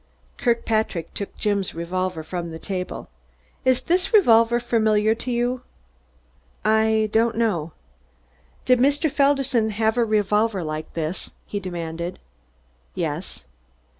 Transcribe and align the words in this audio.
Kirkpatrick 0.37 1.13
took 1.13 1.37
Jim's 1.37 1.75
revolver 1.75 2.23
from 2.23 2.49
the 2.49 2.57
table. 2.57 3.07
"Is 3.63 3.81
this 3.83 4.11
revolver 4.11 4.59
familiar 4.59 5.13
to 5.13 5.29
you?" 5.31 5.61
"I 6.65 7.09
don't 7.13 7.37
know." 7.37 7.73
"Did 8.65 8.79
Mr. 8.79 9.11
Felderson 9.11 9.69
have 9.69 9.97
a 9.97 10.03
revolver 10.03 10.63
like 10.63 10.91
this?" 10.95 11.33
he 11.45 11.59
demanded. 11.59 12.17
"Yes." 12.95 13.45